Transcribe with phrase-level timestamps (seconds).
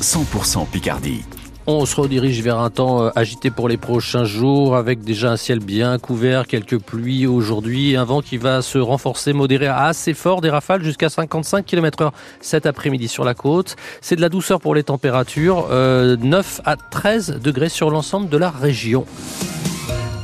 [0.00, 1.24] 100% Picardie.
[1.66, 5.36] On se redirige vers un temps euh, agité pour les prochains jours avec déjà un
[5.36, 10.14] ciel bien couvert, quelques pluies aujourd'hui, un vent qui va se renforcer, modéré à assez
[10.14, 13.76] fort, des rafales jusqu'à 55 km heure cet après-midi sur la côte.
[14.00, 16.16] C'est de la douceur pour les températures, 9 euh,
[16.64, 19.04] à 13 degrés sur l'ensemble de la région.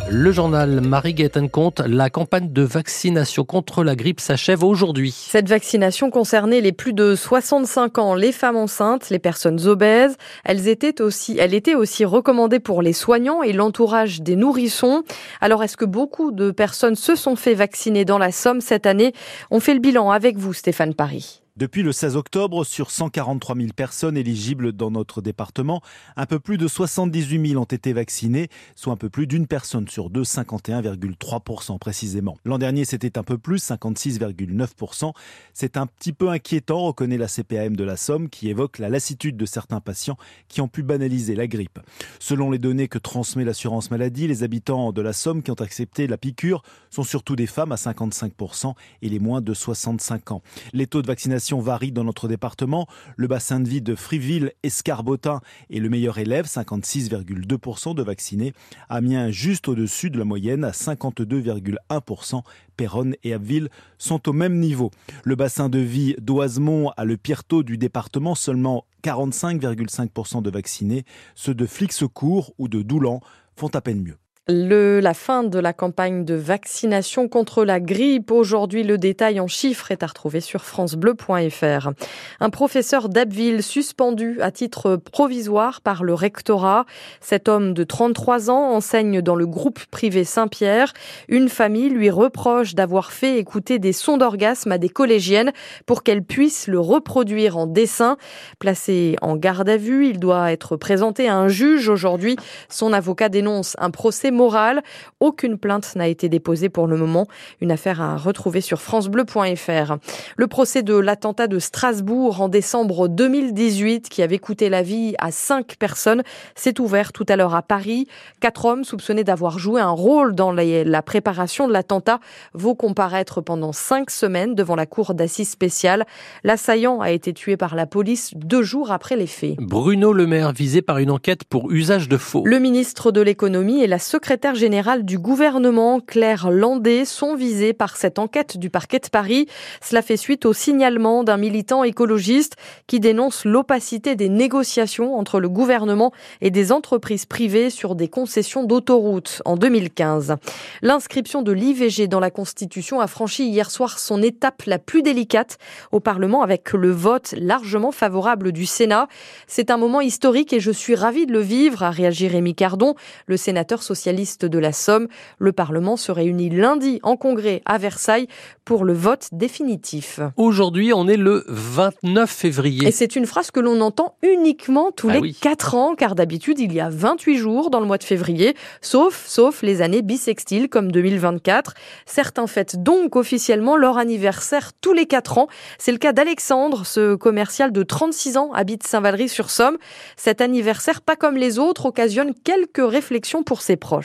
[0.09, 5.11] Le journal Marie-Gaëtan compte, la campagne de vaccination contre la grippe s'achève aujourd'hui.
[5.11, 10.17] Cette vaccination concernait les plus de 65 ans, les femmes enceintes, les personnes obèses.
[10.45, 15.03] Elles étaient aussi, elle était aussi recommandée pour les soignants et l'entourage des nourrissons.
[15.41, 19.13] Alors, est-ce que beaucoup de personnes se sont fait vacciner dans la Somme cette année?
[19.51, 21.43] On fait le bilan avec vous, Stéphane Paris.
[21.57, 25.81] Depuis le 16 octobre, sur 143 000 personnes éligibles dans notre département,
[26.15, 29.89] un peu plus de 78 000 ont été vaccinées, soit un peu plus d'une personne
[29.89, 32.37] sur deux, 51,3% précisément.
[32.45, 35.15] L'an dernier, c'était un peu plus, 56,9%.
[35.55, 39.39] C'est un petit peu inquiétant, reconnaît la CPAM de la Somme, qui évoque la lassitude
[39.39, 41.79] de certains patients qui ont pu banaliser la grippe.
[42.19, 46.07] Selon les données que transmet l'assurance maladie, les habitants de la Somme qui ont accepté
[46.07, 50.43] la piqûre sont surtout des femmes à 55% et les moins de 65 ans.
[50.75, 52.87] Les taux de vaccination varie dans notre département.
[53.17, 58.53] Le bassin de vie de Friville, Escarbotin est le meilleur élève, 56,2% de vaccinés.
[58.89, 62.43] Amiens juste au-dessus de la moyenne à 52,1%.
[62.77, 64.91] Péronne et Abbeville sont au même niveau.
[65.25, 71.05] Le bassin de vie d'Oisemont a le pire taux du département, seulement 45,5% de vaccinés.
[71.35, 73.21] Ceux de Flixecourt ou de Doulan
[73.55, 74.19] font à peine mieux.
[74.49, 78.31] Le, la fin de la campagne de vaccination contre la grippe.
[78.31, 81.91] Aujourd'hui, le détail en chiffres est à retrouver sur francebleu.fr.
[82.39, 86.87] Un professeur d'Abbeville suspendu à titre provisoire par le rectorat.
[87.21, 90.93] Cet homme de 33 ans enseigne dans le groupe privé Saint-Pierre.
[91.27, 95.51] Une famille lui reproche d'avoir fait écouter des sons d'orgasme à des collégiennes
[95.87, 98.17] pour qu'elles puissent le reproduire en dessin.
[98.61, 102.37] Placé en garde à vue, il doit être présenté à un juge aujourd'hui.
[102.69, 104.83] Son avocat dénonce un procès morale.
[105.19, 107.27] Aucune plainte n'a été déposée pour le moment.
[107.61, 109.97] Une affaire à retrouver sur francebleu.fr.
[110.37, 115.33] Le procès de l'attentat de Strasbourg en décembre 2018 qui avait coûté la vie à
[115.33, 116.23] cinq personnes
[116.55, 118.07] s'est ouvert tout à l'heure à Paris.
[118.41, 122.21] Quatre hommes soupçonnés d'avoir joué un rôle dans la préparation de l'attentat
[122.53, 126.05] vont comparaître pendant cinq semaines devant la cour d'assises spéciale.
[126.45, 129.57] L'assaillant a été tué par la police deux jours après les faits.
[129.59, 132.43] Bruno Le Maire visé par une enquête pour usage de faux.
[132.45, 137.73] Le ministre de l'économie et la secrétaire secrétaire générale du gouvernement, Claire Landais, sont visés
[137.73, 139.47] par cette enquête du parquet de Paris.
[139.81, 142.57] Cela fait suite au signalement d'un militant écologiste
[142.89, 146.11] qui dénonce l'opacité des négociations entre le gouvernement
[146.41, 150.35] et des entreprises privées sur des concessions d'autoroutes en 2015.
[150.83, 155.57] L'inscription de l'IVG dans la Constitution a franchi hier soir son étape la plus délicate
[155.93, 159.07] au Parlement avec le vote largement favorable du Sénat.
[159.47, 162.97] C'est un moment historique et je suis ravie de le vivre, a réagi Rémi Cardon,
[163.27, 165.09] le sénateur socialiste de la Somme.
[165.39, 168.29] Le Parlement se réunit lundi en congrès à Versailles
[168.65, 170.21] pour le vote définitif.
[170.37, 172.89] Aujourd'hui, on est le 29 février.
[172.89, 176.59] Et c'est une phrase que l'on entend uniquement tous ah les 4 ans, car d'habitude,
[176.59, 180.69] il y a 28 jours dans le mois de février, sauf, sauf les années bissextiles
[180.69, 181.75] comme 2024.
[182.07, 185.49] Certains fêtent donc officiellement leur anniversaire tous les 4 ans.
[185.79, 189.77] C'est le cas d'Alexandre, ce commercial de 36 ans habite Saint-Valery-sur-Somme.
[190.17, 193.96] Cet anniversaire, pas comme les autres, occasionne quelques réflexions pour ses proches.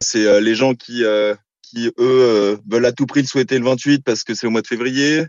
[0.00, 3.58] C'est euh, les gens qui euh, qui eux euh, veulent à tout prix le souhaiter
[3.58, 5.24] le 28 parce que c'est au mois de février.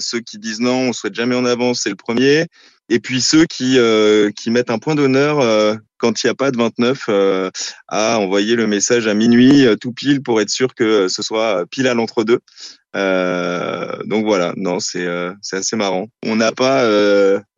[0.00, 2.46] ceux qui disent non, on souhaite jamais en avance, c'est le premier.
[2.88, 3.78] Et puis ceux qui
[4.36, 7.08] qui mettent un point d'honneur quand il n'y a pas de 29
[7.88, 11.88] à envoyer le message à minuit tout pile pour être sûr que ce soit pile
[11.88, 12.40] à l'entre-deux.
[12.94, 15.08] donc voilà, non, c'est
[15.40, 16.06] c'est assez marrant.
[16.24, 16.86] On n'a pas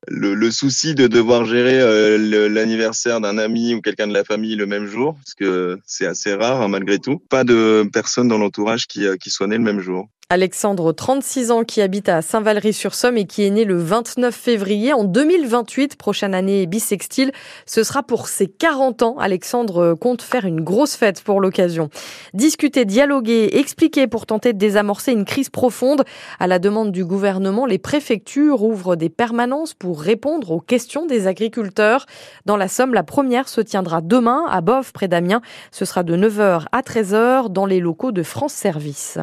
[0.08, 4.56] le, le, souci de devoir gérer euh, l'anniversaire d'un ami ou quelqu'un de la famille
[4.56, 7.18] le même jour, parce que c'est assez rare hein, malgré tout.
[7.30, 10.08] Pas de personnes dans l'entourage qui, euh, qui soient nées le même jour.
[10.30, 15.04] Alexandre, 36 ans, qui habite à Saint-Valery-sur-Somme et qui est né le 29 février en
[15.04, 17.30] 2028, prochaine année bisextile.
[17.66, 19.16] Ce sera pour ses 40 ans.
[19.18, 21.90] Alexandre compte faire une grosse fête pour l'occasion.
[22.32, 26.04] Discuter, dialoguer, expliquer pour tenter de désamorcer une crise profonde.
[26.40, 31.26] À la demande du gouvernement, les préfectures ouvrent des permanences pour répondre aux questions des
[31.26, 32.06] agriculteurs.
[32.46, 35.42] Dans la Somme, la première se tiendra demain à Boves, près d'Amiens.
[35.70, 39.18] Ce sera de 9h à 13h dans les locaux de France Service.